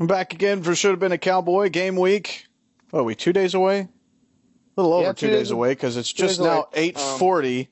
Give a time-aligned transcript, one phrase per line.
[0.00, 2.46] I'm back again for should have been a cowboy game week.
[2.88, 3.80] What are we two days away?
[3.80, 6.48] A little over Yeah, two, two days, days- away because it's just away.
[6.48, 7.68] now eight forty.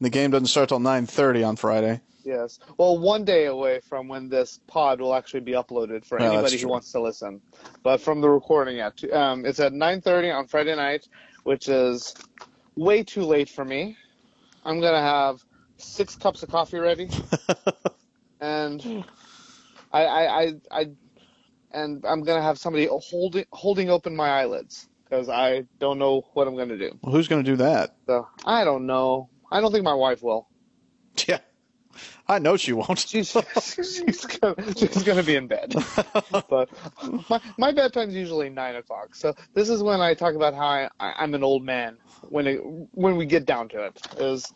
[0.00, 2.00] the game doesn't start till nine thirty on Friday.
[2.24, 2.60] Yes.
[2.76, 6.58] Well, one day away from when this pod will actually be uploaded for that's anybody
[6.58, 7.40] who wants to listen.
[7.82, 11.08] But from the recording, yeah, um, it's at 9:30 on Friday night,
[11.42, 12.14] which is
[12.76, 13.96] way too late for me.
[14.64, 15.42] I'm gonna have
[15.78, 17.08] six cups of coffee ready,
[18.40, 19.04] and
[19.92, 20.86] I, I, I, I,
[21.70, 26.46] and I'm gonna have somebody holding holding open my eyelids because I don't know what
[26.46, 26.98] I'm gonna do.
[27.02, 27.96] Well, who's going to do that?
[28.06, 29.30] So I don't know.
[29.50, 30.48] I don't think my wife will.
[31.26, 31.38] Yeah,
[32.26, 32.98] I know she won't.
[32.98, 35.74] She's she's gonna, she's gonna be in bed.
[36.48, 36.68] but
[37.28, 39.14] my my bedtime's usually nine o'clock.
[39.14, 41.96] So this is when I talk about how I, I I'm an old man
[42.28, 42.58] when it
[42.92, 44.00] when we get down to it.
[44.18, 44.52] Is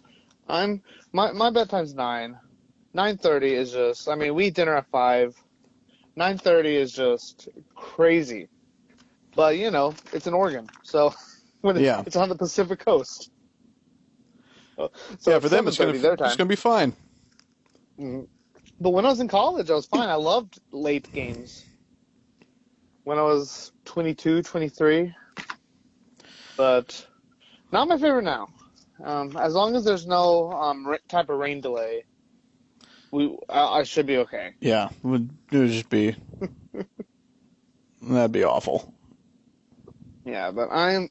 [0.49, 2.37] I'm my my bedtime's nine.
[2.95, 5.35] Nine thirty is just I mean we eat dinner at five.
[6.17, 8.49] Nine thirty is just crazy.
[9.35, 11.15] But you know it's an Oregon, so
[11.63, 12.03] when it's, Yeah.
[12.07, 13.31] it's on the Pacific Coast.
[14.77, 14.91] So
[15.31, 16.93] yeah, for them it's gonna their it's going to be fine.
[18.01, 18.27] Mhm.
[18.81, 20.09] But when I was in college, I was fine.
[20.09, 21.65] I loved late games.
[23.05, 25.15] When I was 22, 23.
[26.57, 27.07] But
[27.71, 28.49] not my favorite now.
[29.05, 32.05] Um, as long as there's no um, type of rain delay,
[33.13, 34.55] we I, I should be okay.
[34.61, 36.17] Yeah, it would, it would just be
[38.03, 38.93] that'd be awful.
[40.25, 41.09] Yeah, but I'm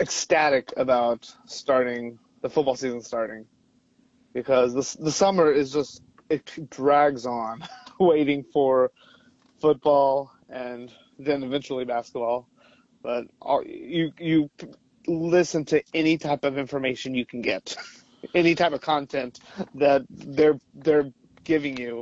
[0.00, 3.46] ecstatic about starting the football season starting
[4.34, 7.64] because this the summer is just it drags on
[8.00, 8.90] waiting for
[9.60, 12.48] football and then eventually basketball.
[13.02, 14.50] But all, you you
[15.06, 17.76] listen to any type of information you can get,
[18.34, 19.40] any type of content
[19.74, 21.10] that they're they're
[21.44, 22.00] giving you.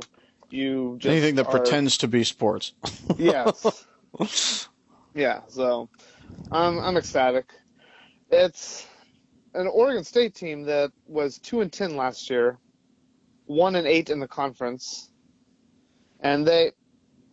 [0.49, 2.73] You just Anything that are- pretends to be sports.
[3.17, 3.87] Yes.
[5.15, 5.89] Yeah, so
[6.51, 7.45] I'm I'm ecstatic.
[8.29, 8.87] It's
[9.53, 12.57] an Oregon State team that was two and ten last year,
[13.45, 15.09] one and eight in the conference,
[16.19, 16.71] and they.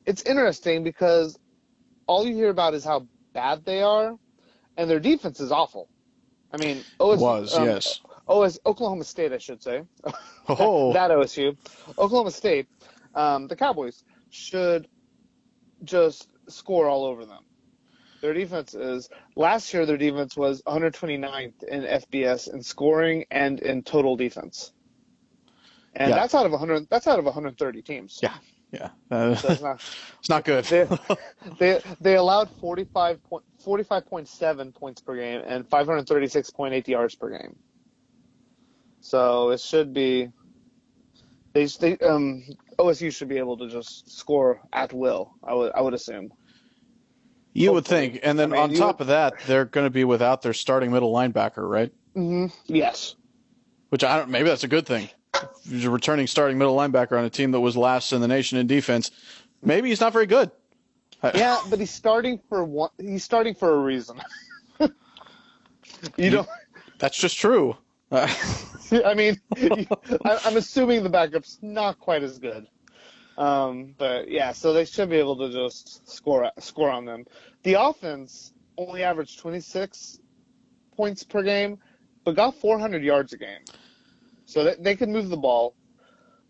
[0.06, 1.38] It's interesting because
[2.06, 4.16] all you hear about is how bad they are,
[4.76, 5.88] and their defense is awful.
[6.52, 8.00] I mean, OSU, Was um, yes.
[8.30, 9.82] OS, Oklahoma State, I should say.
[10.48, 11.56] Oh, that OSU,
[11.96, 12.66] Oklahoma State,
[13.14, 14.88] um, the Cowboys should
[15.84, 17.42] just score all over them.
[18.20, 19.86] Their defense is last year.
[19.86, 24.72] Their defense was 129th in FBS in scoring and in total defense,
[25.94, 26.16] and Yeah.
[26.16, 26.88] that's out of 100.
[26.90, 28.18] That's out of 130 teams.
[28.22, 28.36] yeah,
[28.72, 28.90] yeah.
[29.10, 29.80] Uh, So it's not,
[30.18, 30.64] it's not good.
[30.64, 30.86] they,
[31.58, 37.56] they they allowed 45 point, 45.7 points per game and 536.8 yards per game.
[39.00, 40.28] So it should be
[41.54, 42.44] they they um
[42.78, 45.32] OSU should be able to just score at will.
[45.42, 46.30] I would I would assume.
[47.52, 49.90] you would think, and then I mean, on top would- of that, they're going to
[49.90, 51.92] be without their starting middle linebacker, right?
[52.14, 53.16] hmm Yes.
[53.88, 54.30] Which I don't.
[54.30, 55.08] Maybe that's a good thing.
[55.64, 58.66] You're returning starting middle linebacker on a team that was last in the nation in
[58.66, 59.10] defense.
[59.62, 60.50] Maybe he's not very good.
[61.34, 62.90] Yeah, but he's starting for one.
[62.98, 64.20] He's starting for a reason.
[66.16, 66.48] you don't.
[66.98, 67.76] That's just true.
[68.10, 68.32] Uh,
[69.04, 72.66] I mean, I, I'm assuming the backup's not quite as good.
[73.38, 77.24] Um, but yeah, so they should be able to just score score on them.
[77.62, 80.18] The offense only averaged 26
[80.96, 81.78] points per game,
[82.24, 83.62] but got 400 yards a game.
[84.44, 85.74] So they, they can move the ball.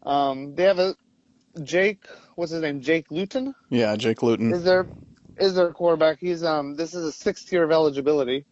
[0.03, 0.95] Um, they have a
[1.63, 2.05] Jake,
[2.37, 2.81] what's his name?
[2.81, 4.53] Jake Luton yeah, Jake Luton.
[4.53, 4.87] is their
[5.39, 6.19] is their quarterback.
[6.21, 8.45] He's um this is a sixth year of eligibility.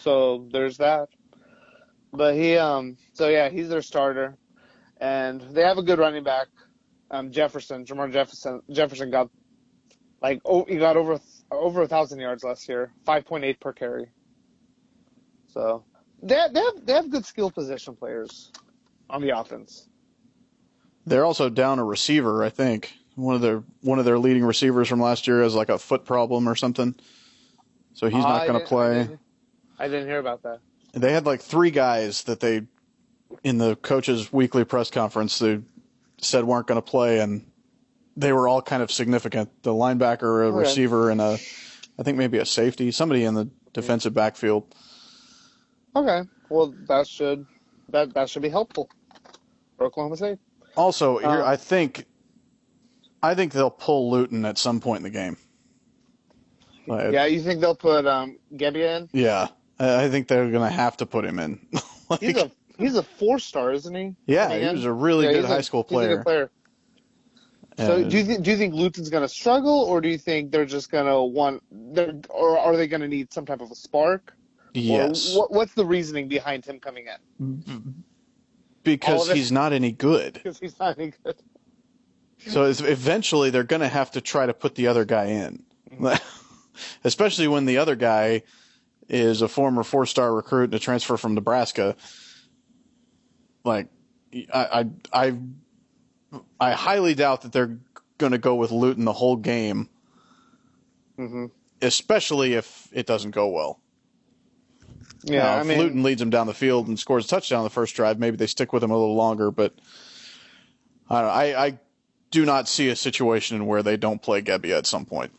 [0.00, 1.08] So there's that.
[2.12, 4.36] But he um so yeah, he's their starter.
[5.00, 6.48] And they have a good running back.
[7.10, 9.30] Um Jefferson, Jermar Jefferson Jefferson got
[10.22, 13.72] like oh he got over over a thousand yards last year, five point eight per
[13.72, 14.06] carry.
[15.48, 15.84] So
[16.22, 18.50] they they have they have good skill position players
[19.10, 19.88] on the offense.
[21.04, 22.92] They're also down a receiver, I think.
[23.14, 26.04] One of their one of their leading receivers from last year has like a foot
[26.04, 26.94] problem or something.
[27.94, 28.94] So he's not going to didn't- I play.
[29.02, 29.20] didn't-
[29.78, 30.60] I didn't hear about that.
[30.96, 32.62] They had like three guys that they
[33.44, 35.60] in the coaches' weekly press conference they
[36.18, 37.50] said weren't going to play, and
[38.16, 39.62] they were all kind of significant.
[39.62, 40.58] The linebacker, a Okay.
[40.58, 41.38] receiver, and a
[41.98, 44.74] I think maybe a safety, somebody in the defensive backfield.
[45.94, 46.22] Okay.
[46.48, 47.46] Well, that should
[47.90, 48.88] that that should be helpful
[49.76, 50.38] for Oklahoma State.
[50.76, 52.06] Also, here Um, I think
[53.22, 55.36] I think they'll pull Luton at some point in the game.
[56.86, 59.08] Like, Yeah, you think they'll put um Gebbia in?
[59.12, 59.48] yeah.
[59.78, 61.66] I I think they're going to have to put him in.
[62.08, 64.14] Like, He's a he's a four star, isn't he?
[64.26, 66.16] yeah, he was a really Yeah, good he's a- high school he's a player.
[66.18, 66.50] good player.
[67.78, 70.16] So And- do you th- do you think Luton's going to struggle, or do you
[70.18, 71.64] think they're just going to want,
[72.30, 74.34] or are they going to need some type of a spark?
[74.72, 78.04] yes, what, what's the reasoning behind him coming in?
[78.84, 80.34] because all of it- he's not any good.
[80.44, 81.34] Because he's not any good.
[82.46, 86.14] So eventually they're going to have to try to put the other guy in, mm-hmm.
[87.04, 88.42] especially when the other guy
[89.08, 91.96] is a former four-star recruit and a transfer from Nebraska.
[93.64, 93.88] Like,
[94.52, 95.38] I, I, I,
[96.60, 97.78] I highly doubt that they're
[98.18, 99.88] going to go with Luton the whole game,
[101.16, 101.46] hmm
[101.82, 103.78] especially if it doesn't go well.
[105.24, 107.58] Yeah, Now, I if mean, Luton leads them down the field and scores a touchdown
[107.58, 109.50] on the first drive, maybe they stick with him a little longer.
[109.50, 109.74] But
[111.10, 111.78] I, don't know, I, I
[112.30, 115.32] do not see a situation where they don't play Gebbia at some point.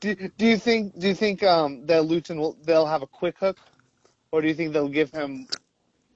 [0.00, 3.38] Do, do you think do you think um, that Luton will they'll have a quick
[3.38, 3.58] hook,
[4.32, 5.46] or do you think they'll give him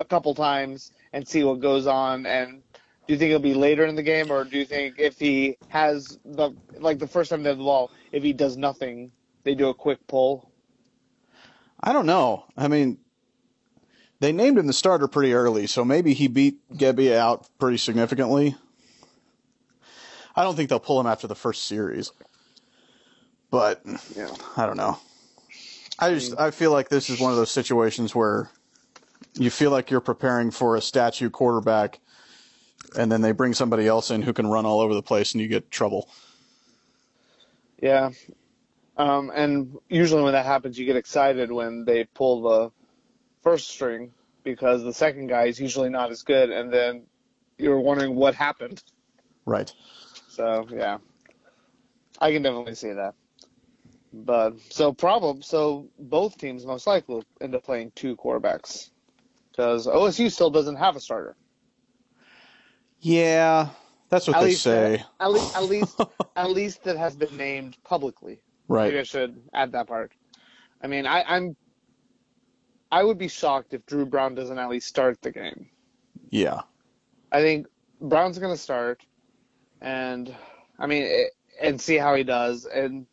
[0.00, 2.26] a couple times and see what goes on?
[2.26, 2.62] And
[3.06, 5.58] do you think it'll be later in the game, or do you think if he
[5.68, 9.12] has the like the first time they have the ball, if he does nothing,
[9.44, 10.50] they do a quick pull?
[11.80, 12.46] I don't know.
[12.56, 12.98] I mean,
[14.20, 18.56] they named him the starter pretty early, so maybe he beat Gebbia out pretty significantly.
[20.34, 22.10] I don't think they'll pull him after the first series,
[23.54, 23.80] but
[24.16, 24.34] Yeah.
[24.56, 24.98] I don't know.
[26.00, 28.50] I just I feel like this is one of those situations where
[29.34, 32.00] you feel like you're preparing for a statue quarterback,
[32.98, 35.40] and then they bring somebody else in who can run all over the place, and
[35.40, 36.08] you get trouble.
[37.80, 38.10] Yeah.
[38.96, 42.72] Um, and usually when that happens, you get excited when they pull the
[43.42, 44.12] first string
[44.42, 47.04] because the second guy is usually not as good, and then
[47.56, 48.82] you're wondering what happened.
[49.46, 49.72] Right.
[50.28, 50.98] So yeah,
[52.20, 53.14] I can definitely see that.
[54.16, 58.90] But so problem, so both teams most likely will end up playing two quarterbacks
[59.50, 61.36] because OSU still doesn't have a starter.
[63.00, 63.70] Yeah,
[64.10, 65.02] that's what At they least, say.
[65.18, 66.00] At least, at least,
[66.36, 68.40] at least that has been named publicly.
[68.68, 68.86] Right.
[68.86, 70.12] Maybe I should add that part.
[70.80, 71.56] I mean, I, I'm.
[72.92, 75.68] I would be shocked if Dru Brown doesn't at least start the game.
[76.30, 76.60] Yeah.
[77.32, 77.66] I think
[78.00, 79.04] Brown's going to start,
[79.80, 80.32] and
[80.78, 83.06] I mean, it, and see how he does, and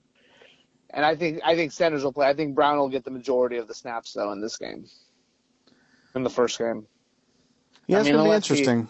[0.94, 2.28] and I think I think Sanders will play.
[2.28, 4.86] I think Brown will get the majority of the snaps though in this game,
[6.16, 6.86] in the first game,
[7.88, 8.90] Yeah, I it's mean, gonna be unless he- interesting.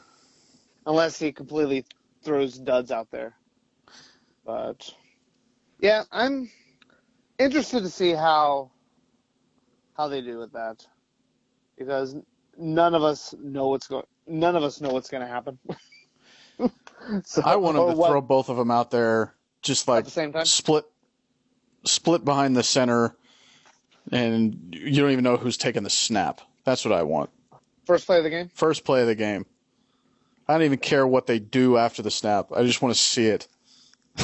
[0.85, 1.85] unless he completely
[2.23, 3.35] throws duds out there.
[4.45, 4.89] But
[5.79, 6.49] yeah, I'm
[7.39, 8.71] interested to see how
[9.95, 10.85] how they do with that
[11.77, 12.15] because
[12.57, 14.05] none of us know what's going.
[14.27, 15.59] None of us know what's going to happen.
[17.23, 20.05] so, I want him to what- throw both of them out there, just at like
[20.05, 20.45] the same time.
[20.45, 20.85] split,
[21.83, 23.15] split behind the center,
[24.11, 26.41] and you don't even know who's taking the snap.
[26.63, 27.29] That's what I want.
[27.85, 28.49] First play of the game.
[28.53, 29.45] First play of the game.
[30.47, 32.51] I don't even care what they do after the snap.
[32.55, 33.47] I just want to see it.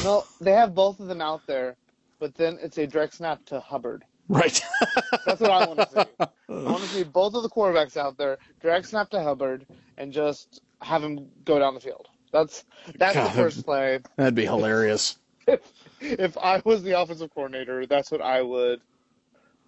[0.04, 1.76] No, they have both of them out there,
[2.18, 4.04] but then it's a direct snap to Hubbard.
[4.28, 4.60] Right.
[5.26, 6.26] That's what I want to see.
[6.50, 9.66] I want to see both of the quarterbacks out there, direct snap to Hubbard,
[9.96, 12.08] and just have him go down the field.
[12.32, 12.64] That's
[12.96, 13.28] that's God.
[13.28, 14.00] the first play.
[14.16, 15.16] That'd be hilarious.
[15.46, 15.60] If
[16.00, 18.80] I was the offensive coordinator, that's what I would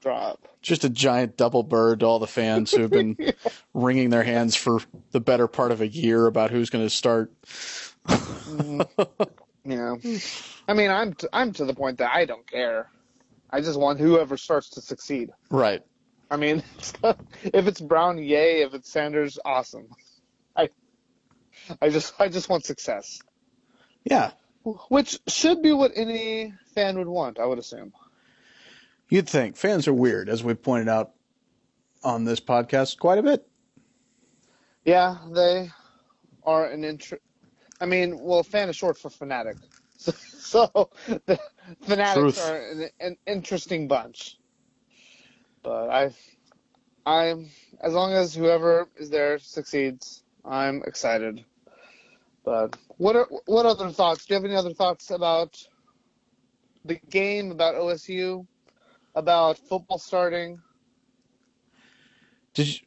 [0.01, 0.49] drop.
[0.63, 3.17] Just a giant double bird to all the fans who've been
[3.75, 4.81] wringing their hands for
[5.13, 7.33] the better part of a year about who's going to start.
[8.07, 8.89] Mm.
[9.65, 9.97] Yeah.
[10.69, 12.91] I mean, I'm t- I'm to the point that I don't care.
[13.51, 15.31] I just want whoever starts to succeed.
[15.51, 15.83] Right.
[16.31, 16.63] I mean,
[17.43, 18.63] if it's Brown, yay.
[18.63, 19.89] If it's Sanders, awesome.
[20.57, 20.71] I
[21.83, 23.21] I just I just want success,
[24.05, 24.31] Yeah.
[24.65, 27.39] Which should be what any fan would want.
[27.39, 27.93] I would assume.
[29.09, 31.13] You'd think fans are weird, as we pointed out
[32.05, 33.47] on this podcast quite a bit.
[34.85, 35.71] Yeah, they
[36.45, 37.19] are an intr
[37.81, 39.57] I mean, well, fan is short for fanatic,
[39.97, 41.41] so, so the
[41.83, 42.51] fanatics Truth.
[42.51, 44.37] are an, an interesting bunch.
[45.63, 46.11] But I,
[47.07, 47.49] I'm
[47.83, 51.45] as long as whoever is there succeeds, I'm excited.
[52.45, 54.25] But what are what other thoughts?
[54.25, 55.57] Do you have any other thoughts about
[56.85, 58.47] the game, about OSU,
[59.15, 60.61] about football starting?
[62.55, 62.81] Did you,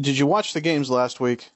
[0.00, 1.50] did you watch the games last week?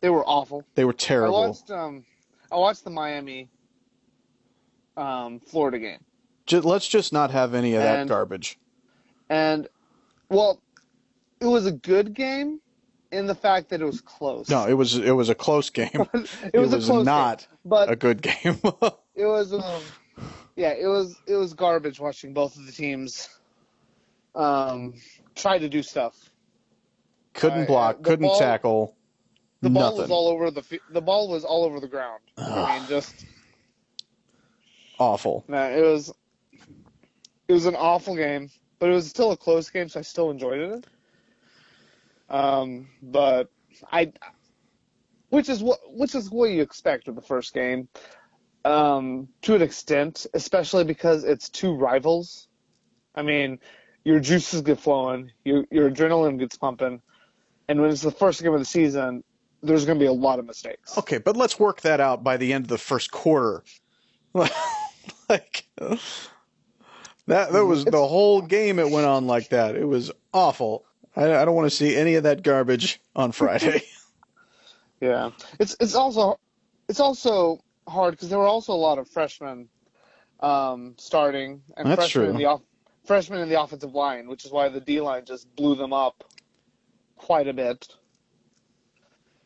[0.00, 0.64] They were awful.
[0.74, 1.36] They were terrible.
[1.36, 1.52] I terrible.
[1.52, 2.04] watched um
[2.50, 3.48] I watched the Miami
[4.96, 6.00] um Florida game.
[6.46, 8.58] Ju- let's just not have any of that garbage.
[9.28, 9.68] And
[10.30, 10.60] well,
[11.40, 12.60] it was a good game
[13.10, 14.48] in the fact that it was close.
[14.48, 15.88] No, it was it was a close game.
[16.52, 18.58] it was, a close not game, but a good game.
[19.14, 19.82] it was um
[20.56, 23.28] yeah, it was it was garbage watching both of the teams
[24.34, 24.94] um
[25.34, 26.30] try to do stuff.
[27.34, 28.96] couldn't Uh, block, couldn't ball- tackle.
[29.62, 32.20] the ball was all over the the ball was all over the ground.
[32.36, 33.24] I mean, just
[34.98, 35.44] Awful.
[35.48, 36.12] man, it was
[37.46, 40.30] it was an awful game, but it was still a close game, so I still
[40.30, 40.86] enjoyed it.
[42.28, 43.50] Um, but
[43.90, 44.12] I,
[45.30, 47.88] which is what which is what you expect with the first game,
[48.64, 52.48] um, to an extent, especially because it's two rivals.
[53.14, 53.58] I mean,
[54.04, 57.00] your juices get flowing, your your adrenaline gets pumping,
[57.68, 59.24] and when it's the first game of the season,
[59.62, 60.96] there's going to be a lot of mistakes.
[60.98, 63.64] Okay, but let's work that out by the end of the first quarter.
[65.28, 69.76] like that that was the whole game it went on like that.
[69.76, 70.84] It was awful.
[71.18, 73.82] I, I don't want to see any of that garbage on Friday.
[75.00, 76.40] Yeah, it's it's also
[76.88, 79.68] it's also hard because there were also a lot of freshmen
[80.40, 82.30] um, starting and That's freshmen true.
[82.32, 82.62] in the off,
[83.04, 86.24] freshmen in the offensive line, which is why the D line just blew them up
[87.16, 87.86] quite a bit.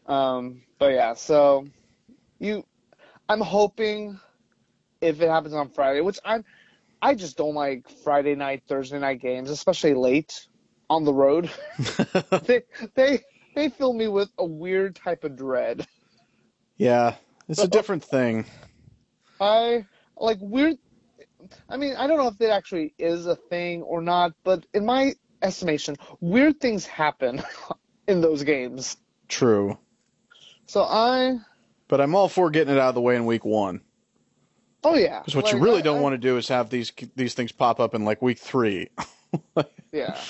[0.06, 1.66] Um, but yeah, so
[2.38, 2.64] you,
[3.28, 4.18] I'm hoping
[5.02, 6.46] if it happens on Friday, which I'm,
[7.02, 10.46] I just don't like Friday night, Thursday night games, especially late
[10.92, 11.50] on the road.
[12.46, 12.62] they
[12.94, 13.20] they
[13.54, 15.86] they fill me with a weird type of dread.
[16.76, 17.14] yeah,
[17.48, 18.44] it's a different thing.
[19.40, 20.76] I like weird.
[21.68, 24.84] I mean, I don't know if it actually is a thing or not, but in
[24.86, 27.42] my estimation, weird things happen
[28.06, 28.96] in those games.
[29.28, 29.76] True,
[30.66, 31.38] So I,
[31.88, 33.80] but I'm all for getting it out of the way in week one.
[34.84, 36.92] oh yeah, Because what you really I- don't I- want to do is have these
[37.16, 38.90] these things pop up in like week three.
[39.90, 40.20] Yeah.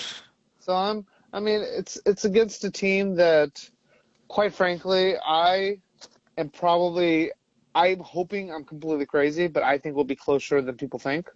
[0.63, 1.05] So I'm.
[1.33, 3.69] I mean, it's it's against a team that,
[4.29, 5.79] quite frankly, I
[6.39, 7.33] am probably.
[7.75, 11.29] I'm hoping I'm completely crazy, but I think we'll be closer than people think.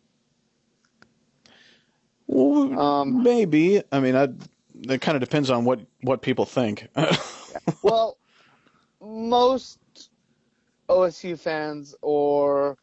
[2.26, 3.82] Well, Um, maybe.
[3.90, 4.28] I mean, I,
[4.82, 6.88] it kind of depends on what what people think.
[7.82, 8.18] Well,
[9.00, 9.80] most
[10.90, 12.76] OSU fans or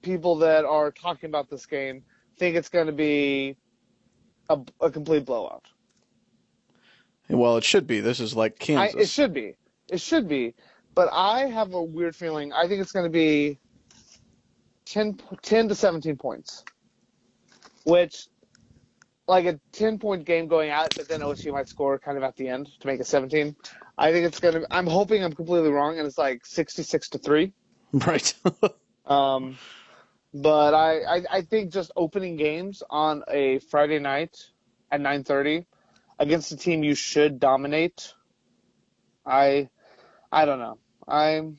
[0.00, 2.02] people that are talking about this game
[2.38, 3.56] think it's going to be
[4.48, 5.64] a, a complete blowout.
[7.28, 8.00] well, it should be.
[8.00, 9.02] This is like I, Kansas.
[9.02, 9.56] it should be.
[9.90, 10.54] It should be.
[10.94, 12.52] But I have a weird feeling.
[12.52, 13.58] I think it's going to be
[14.86, 16.64] 10, 10 to 17 points,
[17.84, 18.26] which,
[19.26, 22.36] like a 10 point game going out, but then OSU might score kind of at
[22.36, 23.54] the end to make it 17.
[23.96, 24.66] I think it's going to.
[24.70, 27.52] I'm hoping I'm completely wrong, and it's like 66 to three.
[27.92, 28.34] right.
[29.06, 29.56] Um,
[30.34, 34.36] but I, I, I think just opening games on a Friday night
[34.90, 35.64] at 9:30
[36.18, 38.12] against a team you should dominate.
[39.26, 39.68] I,
[40.32, 40.78] I don't know.
[41.06, 41.58] I'm.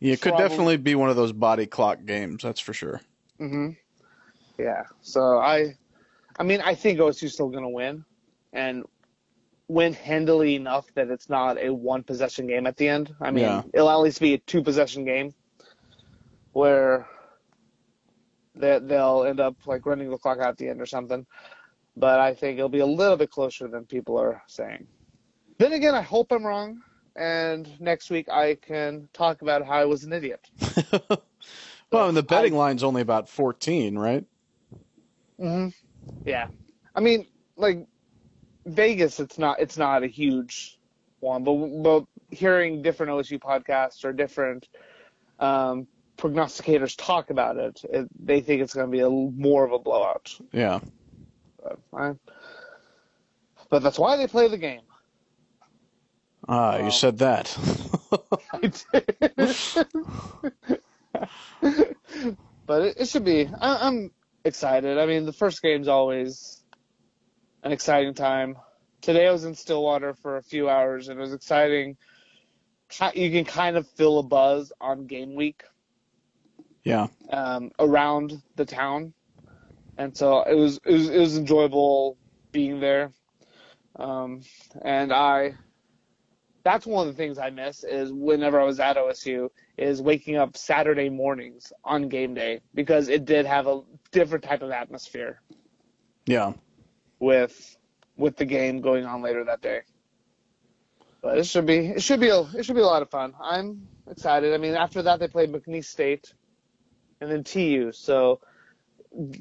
[0.00, 2.42] Yeah, it could Probably- definitely be one of those body clock games.
[2.42, 3.00] That's for sure.
[3.38, 3.70] hmm
[4.58, 4.82] Yeah.
[5.00, 5.74] So I,
[6.38, 8.04] I mean, I think OSU's still gonna win,
[8.52, 8.84] and
[9.66, 13.14] win handily enough that it's not a one possession game at the end.
[13.20, 13.62] I mean, Yeah.
[13.72, 15.32] it'll at least be a two possession game
[16.52, 17.08] where
[18.54, 21.26] they, they'll end up like running the clock out at the end or something.
[21.96, 24.88] But I think it'll be a little bit closer than people are saying.
[25.58, 26.80] Then again, I hope I'm wrong,
[27.16, 30.40] and next week I can talk about how I was an idiot.
[31.92, 34.24] well, and the betting I- line's only about 14, right?
[35.38, 35.68] hmm
[36.24, 36.48] Yeah,
[36.94, 37.86] I mean, like
[38.66, 40.78] Vegas, it's not it's not a huge
[41.20, 44.68] one, but but hearing different OSU podcasts or different
[45.38, 49.72] um, prognosticators talk about it, it they think it's going to be a more of
[49.72, 50.34] a blowout.
[50.52, 50.80] Yeah.
[51.62, 52.12] But, I,
[53.70, 54.82] but that's why they play the game.
[56.46, 56.84] Ah, Wow.
[56.84, 57.56] you said that.
[58.52, 58.72] I
[59.40, 60.76] did.
[62.66, 63.48] But it, it should be.
[63.60, 64.10] I, I'm
[64.44, 64.98] excited.
[64.98, 66.62] I mean, the first game's always
[67.62, 68.56] an exciting time.
[69.02, 71.96] Today I was in Stillwater for a few hours, and it was exciting.
[73.14, 75.62] You can kind of feel a buzz on game week
[76.84, 77.06] yeah.
[77.30, 79.12] um, around the town,
[79.98, 82.16] and so it was it was, it was enjoyable
[82.52, 83.12] being there.
[83.96, 84.42] Um,
[84.82, 85.54] and I,
[86.64, 90.36] that's one of the things I miss is whenever I was at OSU is waking
[90.36, 95.40] up Saturday mornings on game day because it did have a different type of atmosphere
[96.26, 96.54] Yeah.
[97.20, 97.76] with
[98.16, 99.80] with the game going on later that day.
[101.22, 103.32] But it should be it should be a it should be a lot of fun.
[103.40, 104.52] I'm excited.
[104.54, 106.32] I mean, after that they played McNeese State
[107.24, 107.90] and then TU.
[107.92, 108.40] So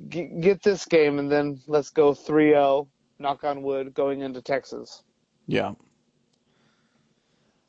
[0.09, 2.87] g- get this game and then let's go 3-0,
[3.19, 5.03] knock on wood, going into Texas.
[5.47, 5.73] Yeah.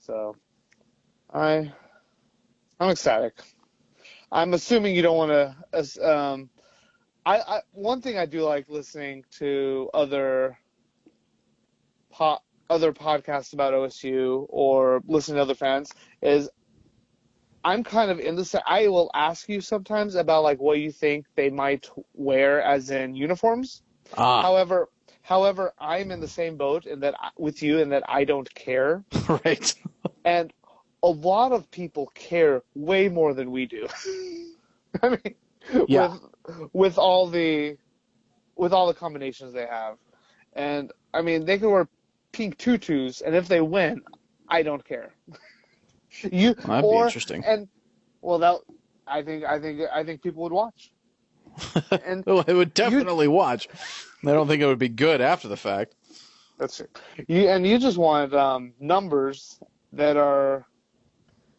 [0.01, 0.37] So
[1.33, 1.73] I
[2.79, 3.35] I'm ecstatic.
[4.31, 5.31] I'm assuming you don't want
[5.73, 6.09] to.
[6.09, 6.51] Um,
[7.27, 10.59] I, I one thing I do like listening to other
[12.13, 15.91] po- other podcasts about OSU or listening to other fans
[16.23, 16.51] is
[17.65, 21.27] I'm kind of in the I will ask you sometimes about like what you think
[21.37, 23.83] they might wear as in uniforms.
[24.17, 24.89] Ah, However,
[25.23, 29.05] however, I'm in the same boat in that with you in that I don't care,
[29.29, 29.75] right.
[30.25, 30.53] and
[31.03, 33.89] a lot of people care way more than we do.
[35.03, 35.35] I mean,
[35.87, 36.09] Yeah.
[36.11, 36.21] with
[36.73, 37.77] with all the
[38.57, 39.97] with all the combinations they have,
[40.55, 41.89] and I mean they can wear
[42.33, 44.03] pink tutus, and if they win,
[44.49, 45.15] I don't care.
[46.23, 47.45] you That'd be interesting.
[47.45, 47.69] And
[48.21, 48.57] well, that
[49.07, 50.91] I think I think I think people would watch.
[52.05, 53.69] And Well, it would definitely watch.
[54.23, 55.95] I don't think it would be good after the fact.
[56.59, 56.99] That's it.
[57.29, 59.59] You and you just want um, numbers
[59.93, 60.67] that are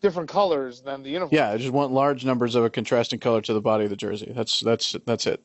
[0.01, 1.35] different colors than the uniform.
[1.35, 3.95] Yeah, I just want large numbers of a contrasting color to the body of the
[3.95, 4.31] jersey.
[4.35, 5.41] That's that's that's it.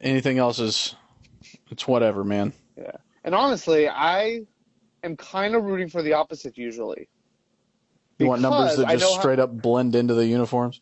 [0.00, 0.94] Anything else is
[1.70, 2.52] it's whatever, man.
[2.76, 2.92] Yeah.
[3.24, 4.42] And honestly, I
[5.04, 7.08] am kind of rooting for the opposite usually.
[8.18, 10.80] You want numbers that I just how- straight up blend into the uniforms?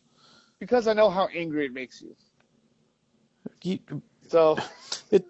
[0.59, 2.15] Because I know how angry it makes you.
[3.63, 4.57] You- So
[5.11, 5.25] It,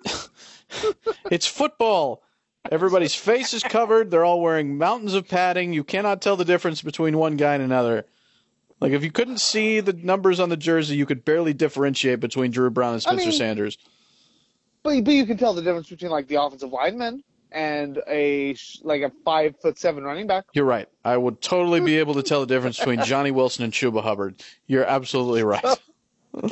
[1.32, 2.24] it's football.
[2.72, 4.10] Everybody's face is covered.
[4.12, 5.74] They're all wearing mountains of padding.
[5.74, 8.06] You cannot tell the difference between one guy and another.
[8.80, 12.52] Like if you couldn't see the numbers on the jersey, you could barely differentiate between
[12.52, 13.78] Dru Brown and I Spencer mean- Sanders.
[14.84, 17.24] but but you can tell the difference between like the offensive lineman
[17.54, 20.46] and a like a five foot seven running back.
[20.54, 20.90] You're right.
[21.06, 24.44] I would totally be able to tell the difference between Johnny Wilson and Chuba Hubbard.
[24.68, 25.64] You're absolutely right.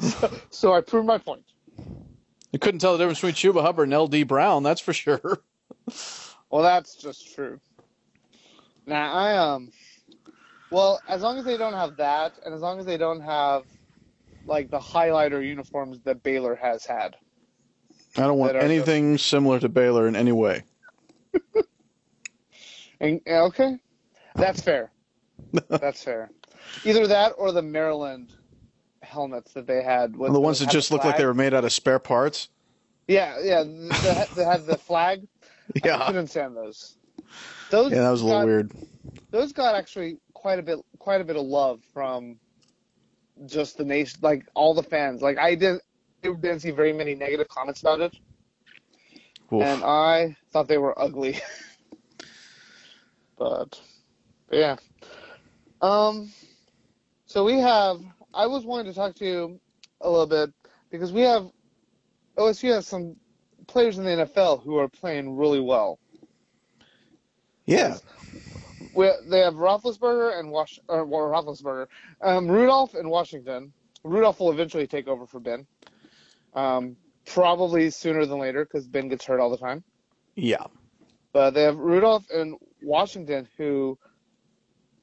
[0.00, 1.42] so, so I proved my point.
[2.52, 5.42] You couldn't tell the difference between Chuba Hubbard and LD Brown, that's for sure.
[6.50, 7.58] Well, that's just true.
[8.86, 9.72] Now I um,
[10.70, 13.64] well, as long as they don't have that, and as long as they don't have
[14.46, 17.16] like the highlighter uniforms that Baylor has had.
[18.16, 20.64] I don't want anything similar to Baylor in any way.
[23.00, 23.76] And okay,
[24.34, 24.90] that's fair.
[25.68, 26.30] that's fair.
[26.84, 28.32] Either that or the Maryland
[29.02, 30.16] helmets that they had.
[30.16, 32.48] With, the ones that just looked like they were made out of spare parts.
[33.06, 33.62] Yeah, yeah.
[33.64, 35.26] That that had the flag.
[35.84, 36.96] yeah, I couldn't stand those.
[37.70, 38.72] Those Yeah, that was a little got- weird.
[39.30, 42.38] those got actually quite a bit quite a bit of love from
[43.46, 45.93] just the nation like all the fans like i didn't I
[46.24, 48.16] didn't see very many negative comments about it
[49.52, 49.62] Oof.
[49.62, 51.38] and i thought they were ugly
[53.38, 53.80] but,
[54.48, 54.76] but yeah
[55.82, 56.30] um
[57.26, 57.98] so we have
[58.32, 59.60] i was wanting to talk to you
[60.00, 60.52] a little bit
[60.90, 61.50] because we have
[62.36, 63.16] osu has some
[63.66, 65.98] players in the nfl who are playing really well
[67.66, 67.96] yeah.
[68.94, 71.86] we, they have Roethlisberger and Wash, or well, Roethlisberger,
[72.20, 73.72] um, Rudolph and Washington.
[74.02, 75.66] Rudolph will eventually take over for Ben,
[76.54, 79.82] um, probably sooner than later because Ben gets hurt all the time.
[80.36, 80.64] Yeah.
[81.32, 83.98] But they have Rudolph and Washington who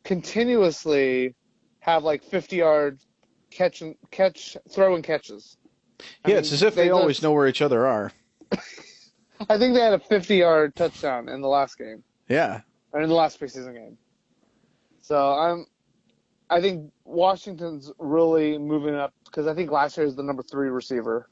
[0.04, 1.36] continuously
[1.80, 3.00] have like 50 yard
[3.50, 5.58] catch and catch throw and catches.
[6.26, 8.12] I Yeah, mean, it's as if they, just- always know where each other are.
[9.50, 12.04] I think they had a 50 yard touchdown in the last game.
[12.30, 12.62] Yeah.
[12.94, 13.98] or in the last preseason game.
[15.02, 15.66] So I'm,
[16.50, 20.70] I think Washington's really moving up because I think last year is the number three
[20.70, 21.30] receiver,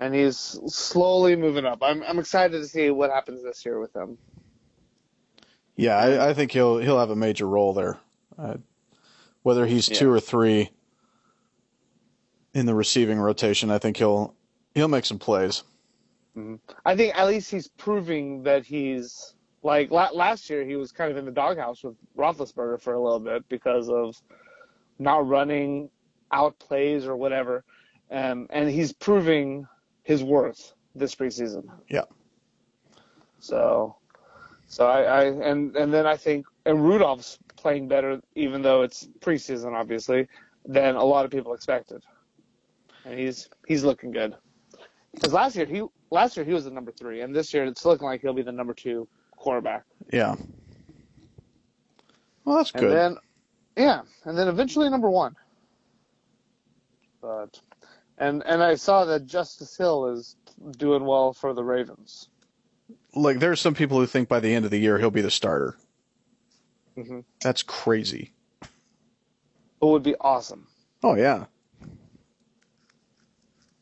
[0.00, 0.36] and he's
[0.66, 1.78] slowly moving up.
[1.82, 4.18] I'm I'm excited to see what happens this year with him.
[5.76, 7.98] Yeah, I, I think he'll he'll have a major role there.
[8.36, 8.56] Uh,
[9.42, 9.96] whether he's Yeah.
[9.98, 10.70] two or three
[12.54, 14.34] in the receiving rotation, I think he'll
[14.74, 15.62] he'll make some plays.
[16.86, 21.10] I think at least he's proving that he's like la- last year he was kind
[21.10, 24.16] of in the doghouse with Roethlisberger for a little bit because of
[24.98, 25.90] not running
[26.32, 27.64] out plays or whatever,
[28.10, 29.66] um, and he's proving
[30.10, 31.70] his worth this preseason.
[31.88, 32.06] Yeah.
[33.38, 33.94] So,
[34.66, 39.08] so I, I and and then I think and Rudolph's playing better even though it's
[39.20, 40.26] preseason obviously
[40.66, 42.02] than a lot of people expected,
[43.04, 44.34] and he's he's looking good.
[45.14, 47.84] Because last year he last year he was the number three, and this year it's
[47.84, 49.84] looking like he'll be the number two quarterback.
[50.12, 50.34] Yeah.
[52.44, 52.82] Well, that's good.
[52.82, 52.96] And good.
[53.76, 55.36] then, yeah, and then eventually number one.
[57.22, 57.60] But,
[58.20, 60.36] and and I saw that Justice Hill is
[60.78, 62.28] doing well for the Ravens.
[63.14, 65.30] like, there's some people who think by the end of the year he'll be the
[65.30, 65.76] starter.
[66.96, 68.34] hmm That's crazy.
[69.82, 70.68] It would be awesome.
[71.02, 71.46] Oh yeah.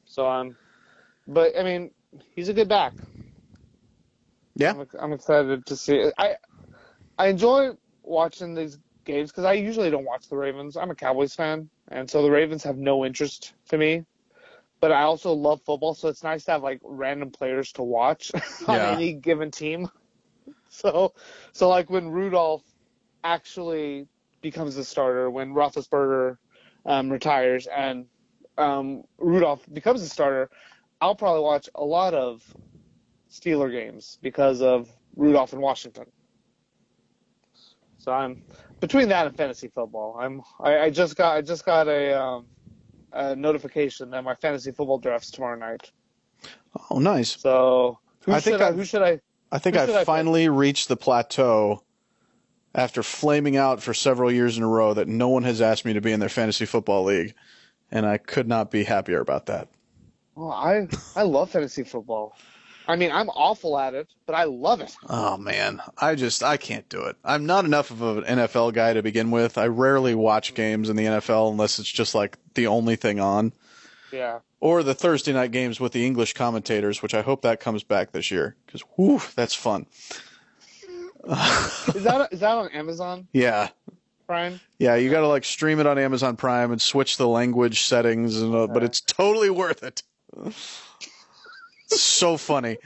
[0.05, 0.57] So I'm,
[1.27, 1.90] but I mean,
[2.35, 2.94] he's a good back.
[4.57, 4.72] Yeah.
[4.72, 6.14] I'm, I'm excited to see it.
[6.18, 6.37] I
[7.18, 7.70] I enjoy
[8.03, 10.77] watching these games because I usually don't watch the Ravens.
[10.77, 14.05] I'm a Cowboys fan, and so the Ravens have no interest to me.
[14.81, 18.31] But I also love football, so it's nice to have like random players to watch
[18.67, 18.85] on Yeah.
[18.85, 19.88] any given team.
[20.71, 21.12] So,
[21.53, 22.62] so like when Rudolph
[23.25, 24.09] actually
[24.43, 26.37] becomes the starter, when Roethlisberger
[26.87, 28.07] um, retires and
[28.57, 30.51] um, Rudolph becomes the starter,
[31.01, 32.43] I'll probably watch a lot of
[33.31, 36.07] Steeler games because of Rudolph in Washington.
[37.99, 38.43] So I'm
[38.81, 40.17] between that and fantasy football.
[40.21, 42.49] I'm I, I just got I just got a um,
[43.12, 45.90] a notification that my fantasy football draft's tomorrow night.
[46.90, 47.40] Oh, nice.
[47.40, 50.05] So who I think should I, I've- who should I I think I should I
[50.05, 51.83] finally reached the plateau
[52.75, 55.94] after flaming out for several years in a row that no one has asked me
[55.94, 57.35] to be in their fantasy football league,
[57.90, 59.68] and I could not be happier about that.
[60.37, 62.37] Oh, I I love fantasy football.
[62.88, 64.96] I mean, I'm awful at it, but I love it.
[65.09, 67.16] Oh man, I just I can't do it.
[67.22, 69.59] I'm not enough of an NFL guy to begin with.
[69.59, 73.53] I rarely watch games in the NFL unless it's just like the only thing on,
[74.11, 74.38] Yeah.
[74.61, 78.12] or the Thursday night games with the English commentators, which I hope that comes back
[78.12, 79.85] this year because whoo, that's fun.
[81.27, 83.68] Is that is that on Amazon Yeah,
[84.27, 84.61] Prime?
[84.79, 88.40] yeah, you got to like stream it on Amazon Prime and switch the language settings,
[88.40, 90.03] and uh, but it's totally worth it.
[91.90, 92.79] It's so funny.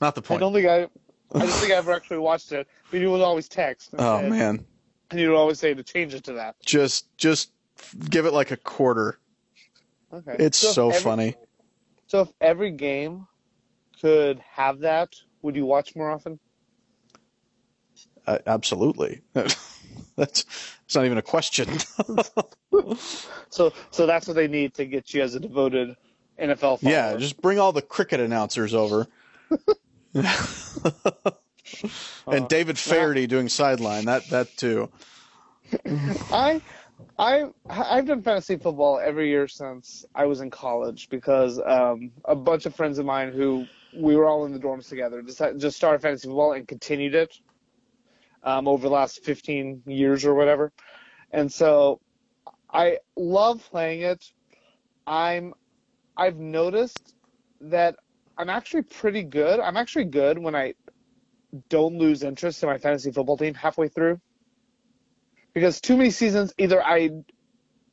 [0.00, 0.38] Not the point.
[0.38, 0.82] I don't think I
[1.34, 2.66] I don't think I ever actually watched it.
[2.90, 3.90] But you would always text.
[3.98, 4.64] Oh man,
[5.10, 6.56] And you would always say to change it to that.
[6.64, 7.52] just just
[8.10, 9.18] give it like a quarter.
[10.12, 10.36] Okay.
[10.38, 11.34] It's if so every- funny.
[12.08, 13.26] So if every game
[14.00, 16.38] could have that, would you watch more often?
[18.26, 19.22] Uh, absolutely.
[19.34, 20.44] That's
[20.84, 21.68] it's not even a question.
[23.50, 25.94] So so that's what they need to get you as a devoted
[26.40, 26.80] NFL follower.
[26.82, 29.06] yeah, just bring all the cricket announcers over.
[30.14, 30.26] and
[32.26, 34.06] Uh, David Feherty doing sideline.
[34.06, 34.90] That that too.
[36.32, 36.60] I
[37.18, 42.34] I I've done fantasy football every year since I was in college because um, a
[42.34, 45.76] bunch of friends of mine who we were all in the dorms together just just
[45.76, 47.34] started fantasy football and continued it
[48.42, 50.72] um, over the last 15 years or whatever.
[51.30, 52.00] And so
[52.72, 54.24] I love playing it.
[55.06, 55.54] I'm
[56.16, 57.14] I've noticed
[57.60, 57.96] that
[58.36, 59.60] I'm actually pretty good.
[59.60, 60.74] I'm actually good when I
[61.68, 64.20] don't lose interest in my fantasy football team halfway through
[65.54, 67.10] because too many seasons either I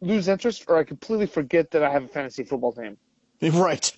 [0.01, 2.97] lose interest or I completely forget that I have a fantasy football team.
[3.53, 3.91] Right.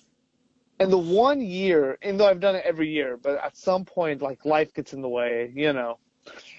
[0.78, 4.20] And the one year, and though I've done it every year, but at some point
[4.20, 5.98] like life gets in the way, you know.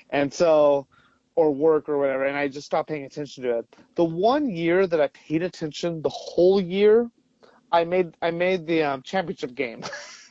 [0.09, 0.87] And so
[1.35, 3.75] or work or whatever, and I just stopped paying attention to it.
[3.95, 7.09] The one year that I paid attention the whole year,
[7.73, 9.83] I made I made the um, championship game.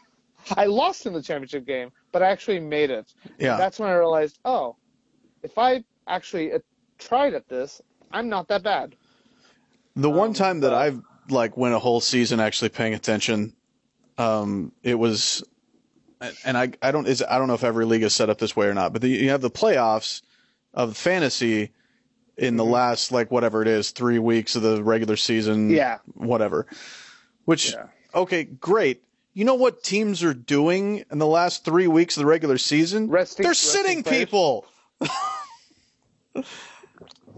[0.56, 3.12] I lost in the championship game, but I actually made it.
[3.38, 3.56] Yeah.
[3.56, 4.76] That's when I realized, oh,
[5.42, 6.60] if I actually uh,
[6.98, 7.80] tried at this,
[8.12, 8.94] I'm not that bad.
[9.96, 13.54] The one Um, time that I've like went a whole season actually paying attention,
[14.18, 15.42] um, it was,
[16.44, 18.54] and I I don't is I don't know if every league is set up this
[18.56, 20.22] way or not, but the, you have the playoffs
[20.74, 21.72] of fantasy
[22.38, 22.70] in the Mhm.
[22.70, 25.98] last like whatever it is three weeks of the regular season, Yeah.
[26.14, 26.66] whatever.
[27.44, 27.86] Which Yeah.
[28.14, 29.02] okay, great.
[29.34, 33.08] You know what teams are doing in the last three weeks of the regular season?
[33.08, 34.24] Resting- They're resting sitting players.
[34.26, 34.66] people.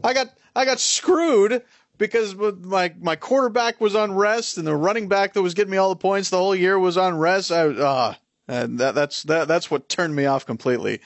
[0.03, 1.63] I got I got screwed
[1.99, 5.77] because my my quarterback was on rest and the running back that was getting me
[5.77, 7.51] all the points the whole year was on rest.
[7.51, 8.15] I uh,
[8.49, 10.95] and that that's that that's what turned me off completely.
[10.95, 11.01] It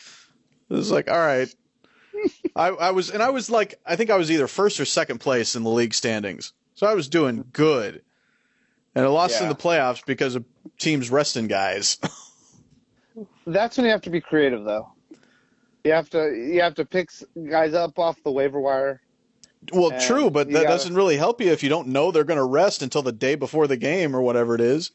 [0.69, 1.55] was like, all right.
[2.57, 5.19] I, I was and I was like I think I was either first or second
[5.19, 6.53] place in the league standings.
[6.75, 8.03] So I was doing good.
[8.99, 10.45] And I lost in the playoffs because of
[10.79, 11.99] teams resting guys.
[13.47, 14.93] That's when you have to be creative, though.
[15.85, 17.11] You have to you have to pick
[17.49, 19.01] guys up off the waiver wire.
[19.73, 22.39] well, true, but that gotta- doesn't really help you if you don't know they're going
[22.39, 24.91] to rest until the day before the game or whatever it is.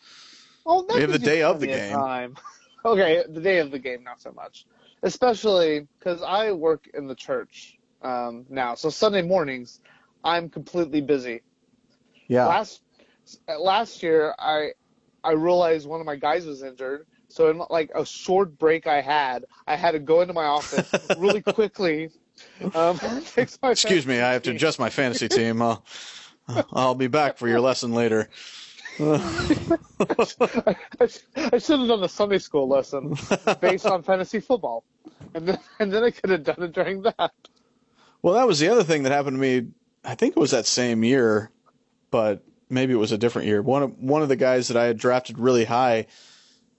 [0.65, 1.93] Oh, that We have the day of the game.
[1.93, 2.35] time.
[2.85, 4.65] okay, the day of the game, not so much.
[5.01, 9.79] Especially because I work in the church um, now, so Sunday mornings
[10.23, 11.41] I'm completely busy.
[12.27, 12.45] Yeah.
[12.45, 12.81] Last
[13.59, 14.71] last year, I
[15.23, 17.05] I realized one of my guys was injured.
[17.29, 20.93] So in like a short break I had, I had to go into my office
[21.17, 22.11] really quickly.
[22.75, 25.61] Um, fix my Excuse me, I have to adjust my fantasy team.
[25.61, 25.83] I'll,
[26.73, 28.29] I'll be back for your lesson later.
[28.99, 33.15] I, I, I should have done a Sunday school lesson
[33.59, 34.83] based on fantasy football,
[35.33, 37.31] and then and then I could have done it during that.
[38.21, 39.69] Well, that was the other thing that happened to me.
[40.03, 41.49] I think it was that same year,
[42.11, 43.61] but maybe it was a different year.
[43.61, 46.07] One of one of the guys that I had drafted really high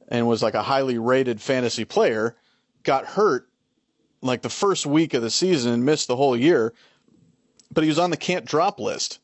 [0.09, 2.37] and was like a highly rated fantasy player
[2.83, 3.49] got hurt
[4.21, 6.73] like the first week of the season and missed the whole year.
[7.73, 9.19] But he was on the can't drop list.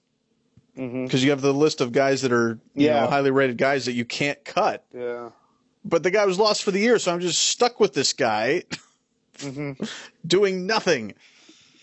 [0.74, 3.00] because you have the list of guys that are you Yeah.
[3.02, 4.84] know, highly rated guys that you can't cut.
[4.94, 5.30] Yeah.
[5.84, 8.64] But the guy was lost for the year, so I'm just stuck with this guy
[9.40, 9.72] hmm
[10.26, 11.14] doing nothing.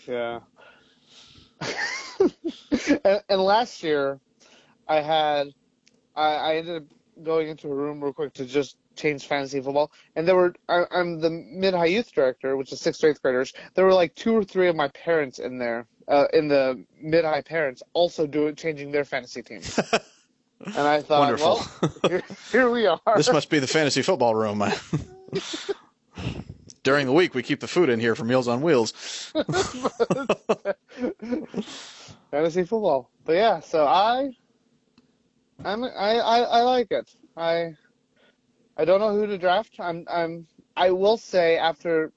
[0.06, 0.40] Yeah.
[2.20, 4.20] and, and last year,
[4.88, 5.48] I had,
[6.16, 6.82] I, I ended up
[7.22, 10.84] going into a room real quick to just change fantasy football, and there were, I,
[10.90, 13.52] I'm the mid high youth director, which is sixth to eighth graders.
[13.74, 17.24] There were like two or three of my parents in there, uh, in the mid
[17.24, 19.78] high parents, also doing changing their fantasy teams.
[20.60, 21.62] And I thought, Wonderful.
[21.82, 22.22] well, here,
[22.52, 23.00] here we are.
[23.16, 24.62] this must be the fantasy football room.
[26.82, 28.92] During the week, we keep the food in here for Meals on Wheels.
[32.30, 33.10] fantasy football.
[33.24, 34.30] But yeah, so I,
[35.64, 37.10] I'm, I, I, I like it.
[37.36, 37.74] I,
[38.76, 39.74] I don't know who to draft.
[39.78, 42.12] I'm, I'm, I will say after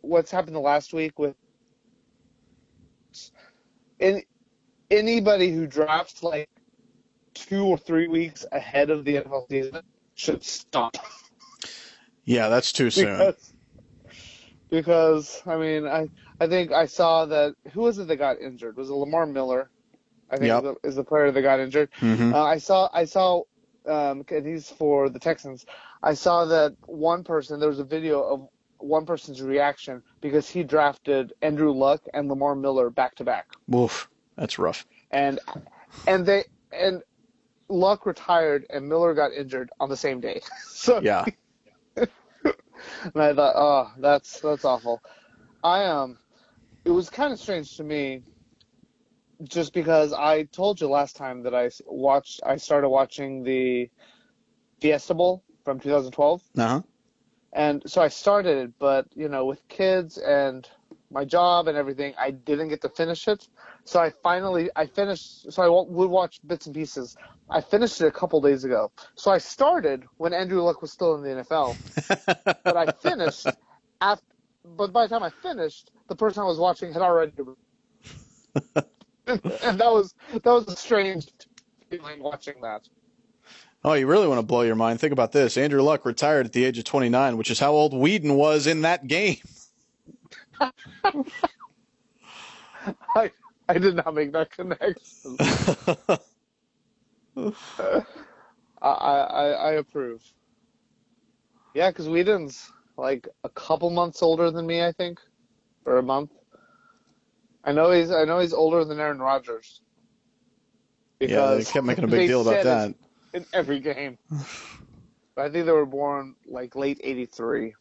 [0.00, 1.36] what's happened the last week with,
[3.98, 4.22] in,
[4.90, 6.48] anybody who drafts like
[7.34, 9.82] two or three weeks ahead of the NFL season
[10.14, 10.96] should stop.
[12.24, 13.06] Yeah, that's too soon.
[13.06, 13.52] because,
[14.70, 16.08] because I mean, I
[16.40, 18.76] I think I saw that who was it that got injured?
[18.76, 19.70] Was it Lamar Miller?
[20.32, 20.56] I think Yep.
[20.56, 21.90] is, the, is the player that got injured.
[22.00, 23.42] hmm Uh, I saw I saw
[23.88, 25.64] um, and he's for the Texans.
[26.02, 30.64] I saw that one person there was a video of one person's reaction because he
[30.64, 34.86] drafted Andrew Luck and Lamar Miller back to back, Oof, that's rough.
[35.10, 35.40] and
[36.06, 37.02] and they and
[37.68, 40.40] Luck retired and Miller got injured on the same day.
[40.68, 41.24] so Yeah,
[41.96, 45.00] and I thought, oh, that's that's awful.
[45.62, 46.18] I um,
[46.84, 48.22] it was kind of strange to me,
[49.42, 53.90] just because I told you last time that I watched, I started watching the
[54.80, 56.82] Fiesta Bowl from 2012, uh huh.
[57.52, 60.68] and so I started it, but you know, with kids and
[61.10, 63.46] my job and everything, I didn't get to finish it.
[63.84, 65.52] So I finally, I finished.
[65.52, 67.16] So I would watch bits and pieces.
[67.50, 68.90] I finished it a couple days ago.
[69.14, 71.76] So I started when Andrew Luck was still in the NFL
[72.64, 73.46] but I finished
[74.00, 74.24] after.
[74.64, 77.32] But by the time I finished, the person I was watching had already,
[79.26, 79.40] and
[79.78, 81.28] that was that was a strange
[81.90, 82.88] feeling watching that.
[83.84, 85.00] Oh, you really want to blow your mind?
[85.00, 85.56] Think about this.
[85.56, 88.82] Andrew Luck retired at the age of 29, which is how old Weeden was in
[88.82, 89.38] that game.
[93.16, 93.30] I
[93.68, 95.36] I did not make that connection.
[98.82, 100.22] I I, I approve.
[101.74, 105.18] Yeah, because Weeden's like a couple months older than me, I think,
[105.84, 106.30] or a month.
[107.64, 109.80] I know he's I know he's older than Aaron Rodgers.
[111.20, 112.94] yeah, they kept making a big deal about that.
[113.34, 114.18] in every game.
[115.34, 117.72] But I think they were born like late '83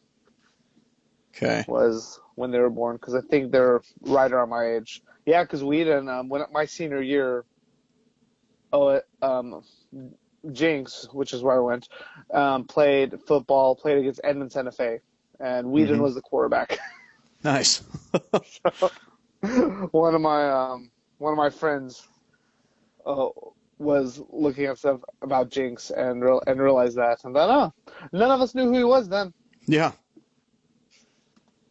[1.36, 1.66] Okay.
[1.68, 5.02] was when they were born because I think they're right around my age.
[5.26, 7.44] Yeah, because Weeden, um, when my senior year,
[8.72, 9.64] oh, um,
[10.54, 11.90] Jenks, which is where I went,
[12.34, 15.02] um, played football, played against Edmond Santa Fe,
[15.42, 16.04] and Weeden Mhm.
[16.04, 16.80] was the quarterback.
[17.44, 17.82] Nice.
[19.92, 22.08] one of my um, one of my friends
[23.06, 23.28] uh,
[23.80, 28.30] was looking up stuff about Jenks and real and realized that, and thought, oh, none
[28.32, 29.34] of us knew who he was then.
[29.66, 29.92] yeah.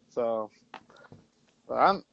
[0.09, 0.51] So,
[1.73, 2.03] I'm,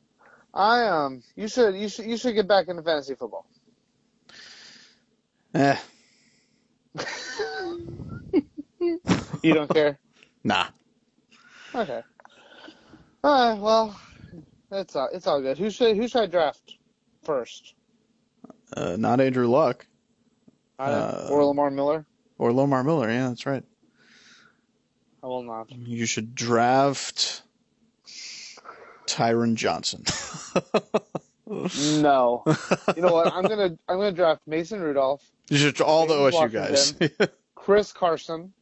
[0.55, 3.47] I um, you should you should you should get back into fantasy football.
[5.55, 5.77] Eh.
[9.43, 9.99] You don't care?
[10.45, 10.67] Nah.
[11.75, 12.01] Okay.
[13.25, 13.61] All right.
[13.61, 14.01] Well,
[14.71, 15.59] it's all it's all good.
[15.59, 16.75] Who should who should I draft
[17.23, 17.75] first?
[18.77, 19.87] Uh, not Andrew Luck
[20.79, 22.05] I Uh, or Lamar Miller?
[22.39, 23.11] or Lamar Miller.
[23.11, 23.65] Yeah, that's right.
[25.23, 25.71] I will not.
[25.73, 27.43] You should draft
[29.07, 30.05] Tyron Johnson.
[32.03, 32.45] No.
[32.97, 33.33] You know what?
[33.33, 37.29] I'm gonna I'm gonna draft Mason Rudolph, you should all the James OSU guys.
[37.55, 38.53] Chris Carson.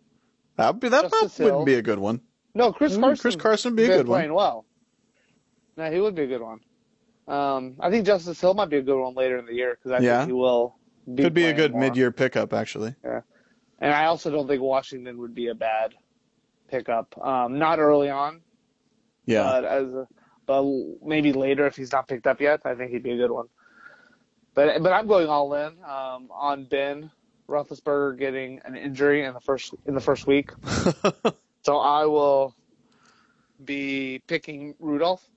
[0.57, 1.65] That'd be, that Justice would Hill.
[1.65, 2.21] be a good one.
[2.55, 3.21] No, Chris Carson.
[3.21, 4.19] Chris Carson would be a good one.
[4.21, 4.65] playing well.
[5.77, 6.61] No, he would be a good one.
[7.29, 9.93] Um, I think Justice Hill might be a good one later in the year because
[9.93, 10.19] I Yeah.
[10.19, 10.77] think he will.
[11.15, 11.81] Be Could be a good more.
[11.81, 12.95] mid-year pickup, actually.
[13.05, 13.21] Yeah,
[13.79, 15.95] And I also don't think Washington would be a bad
[16.69, 17.17] pickup.
[17.25, 18.43] Um, not early on,
[19.27, 19.43] Yeah.
[19.45, 20.09] but as a,
[20.47, 20.65] but
[21.03, 23.47] maybe later if he's not picked up yet, I think he'd be a good one.
[24.55, 27.11] But but I'm going all in um, on Ben
[27.49, 30.51] Roethlisberger getting an injury in the first in the first week,
[31.63, 32.55] so I will
[33.63, 35.29] be picking Rudolph.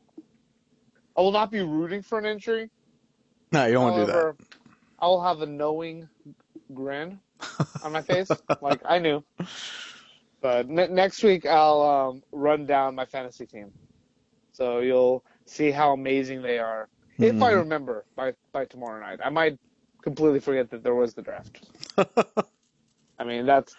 [1.20, 2.70] I will not be rooting for an injury.
[3.52, 4.34] no, you don't want to do that.
[5.00, 6.10] I will have a knowing
[6.74, 7.20] grin
[7.82, 9.24] on my face, like I knew.
[10.42, 13.74] But ne- next week I'll um, run down my fantasy team,
[14.54, 16.88] so you'll see how amazing they are.
[17.20, 17.52] If I Mhm.
[17.52, 19.58] remember by by tomorrow night, I might
[20.04, 21.60] completely forget that there was the draft.
[23.20, 23.76] I mean, that's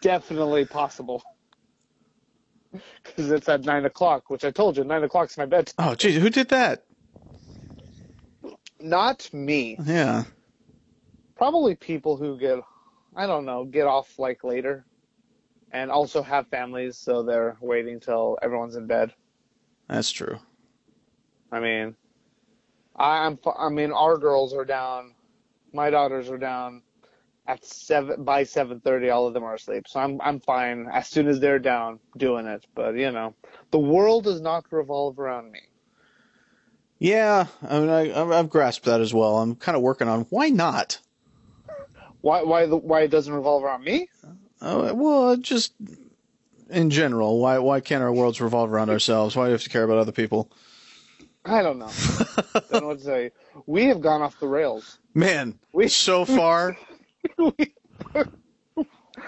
[0.00, 1.22] definitely possible.
[3.02, 5.74] Because it's at 9 o'clock, which I told you, 9 o'clock's my bedtime.
[5.78, 6.84] oh, geez, who did that?
[8.80, 9.76] Not me.
[9.84, 10.24] Yeah.
[11.36, 12.58] Probably people who get,
[13.16, 14.84] I don't know, get off like later.
[15.70, 19.12] And also have families, so they're waiting till everyone's in bed.
[19.86, 20.38] That's true.
[21.52, 21.94] I mean,
[22.96, 23.38] I, I'm.
[23.58, 25.14] I mean, our girls are down.
[25.74, 26.82] My daughters are down
[27.48, 29.10] at seven by seven thirty.
[29.10, 30.20] All of them are asleep, so I'm.
[30.20, 32.64] I'm fine as soon as they're down doing it.
[32.76, 33.34] But you know,
[33.72, 35.60] the world does not revolve around me.
[37.00, 39.38] Yeah, I mean, I, I've I've grasped that as well.
[39.38, 40.98] I'm kind of working on why not.
[42.20, 42.42] Why?
[42.42, 42.66] Why?
[42.66, 44.08] The, why it doesn't revolve around me?
[44.60, 45.72] Oh, well, just
[46.68, 49.34] in general, why why can't our worlds revolve around ourselves?
[49.36, 50.50] Why do we have to care about other people?
[51.44, 51.88] I don't know.
[52.54, 53.30] I don't know what to say.
[53.66, 54.98] We have gone off the rails.
[55.14, 56.76] Man, We- so far,
[57.36, 57.74] We-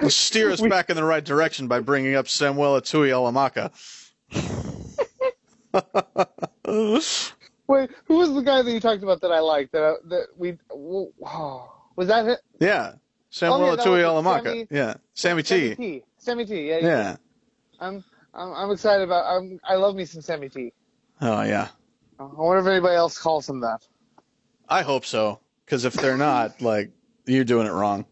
[0.09, 3.71] steer us We- back in the right direction by bringing up Samuel Atui Alamaka.
[7.67, 9.73] Wait, who was the guy that you talked about that I liked?
[9.73, 12.41] That uh, that we oh, was that it?
[12.59, 12.95] yeah,
[13.31, 14.45] Samuel Oh, yeah, Alamaka.
[14.45, 15.75] Sammy- yeah, Sammy Sammy T.
[15.75, 16.03] T.
[16.19, 16.69] Sammy T.
[16.69, 16.87] Yeah, yeah.
[16.87, 17.17] Yeah.
[17.79, 19.25] I'm, I'm I'm excited about.
[19.27, 20.73] I'm, I love me some Sammy T.
[21.21, 21.69] Oh yeah.
[22.19, 23.87] I wonder if anybody else calls him that.
[24.69, 25.41] I hope so.
[25.65, 26.91] Because if they're not, like,
[27.31, 28.05] you're doing it wrong.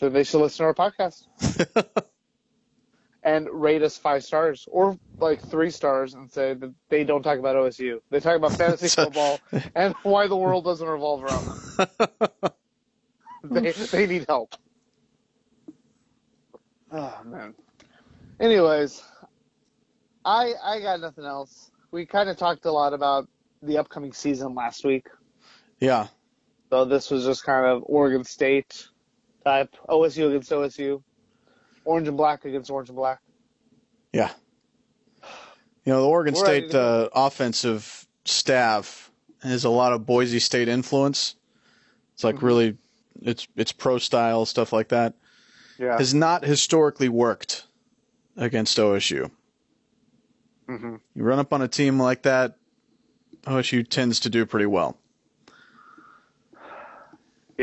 [0.00, 1.26] Then they should listen to our podcast
[3.22, 7.38] and rate us five stars or like three stars and say that they don't talk
[7.38, 8.00] about OSU.
[8.10, 9.38] They talk about fantasy So- football
[9.76, 11.46] and why the world doesn't revolve around
[11.78, 11.88] them.
[13.44, 14.54] They they need help.
[16.92, 17.54] Oh man.
[18.38, 19.02] Anyways,
[20.24, 21.70] I I got nothing else.
[21.90, 23.28] We kind of talked a lot about
[23.62, 25.06] the upcoming season last week.
[25.80, 26.06] yeah.
[26.72, 28.88] So this was just kind of Oregon State
[29.44, 31.02] type, OSU against OSU,
[31.84, 33.20] orange and black against orange and black.
[34.14, 34.30] Yeah.
[35.84, 39.10] You know, the Oregon We're State uh, offensive staff
[39.42, 41.34] has a lot of Boise State influence.
[42.14, 42.42] It's like Mhm.
[42.42, 42.78] really,
[43.20, 45.12] it's it's pro style stuff like that.
[45.78, 45.98] Yeah.
[45.98, 47.66] Has not historically worked
[48.34, 49.30] against OSU.
[50.66, 52.56] hmm You run up on a team like that,
[53.46, 54.96] OSU tends to do pretty well.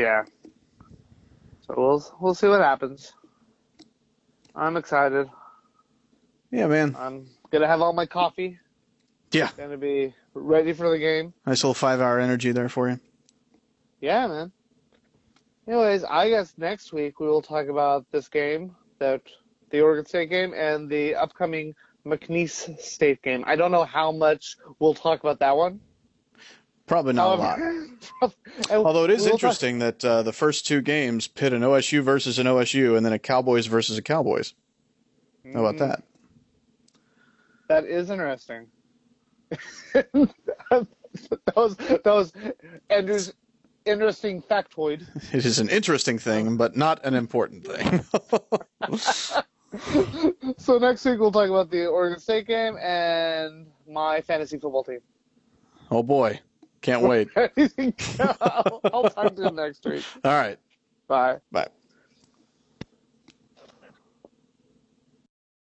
[0.00, 0.24] Yeah.
[1.66, 3.12] So we'll we'll see what happens.
[4.56, 5.28] I'm excited.
[6.50, 6.96] Yeah, man.
[6.98, 8.58] I'm gonna have all my coffee.
[9.30, 9.50] Yeah.
[9.58, 11.34] Gonna be ready for the game.
[11.46, 12.98] Nice little five hour energy there for you.
[14.00, 14.52] Yeah, man.
[15.68, 19.20] Anyways, I guess next week we will talk about this game, that
[19.68, 21.74] the Oregon State game, and the upcoming
[22.06, 23.44] McNeese State game.
[23.46, 25.80] I don't know how much we'll talk about that one.
[26.90, 27.60] Probably not a lot.
[28.72, 32.48] Although it is interesting that uh, the first two games pit an OSU versus an
[32.48, 34.54] OSU and then a Cowboys versus a Cowboys.
[35.54, 36.02] How about that?
[37.68, 38.66] That is interesting.
[39.94, 40.86] that
[41.54, 42.32] was that was
[42.90, 43.34] Andrew's
[43.84, 45.06] interesting factoid.
[45.32, 48.04] It is an interesting thing, but not an important thing.
[50.58, 54.98] so next week we'll talk about the Oregon State game and my fantasy football team.
[55.92, 56.40] oh boy.
[56.82, 57.28] Can't wait.
[58.20, 60.04] I'll, I'll talk to you next week.
[60.24, 60.58] All right.
[61.08, 61.38] Bye.
[61.52, 61.68] Bye.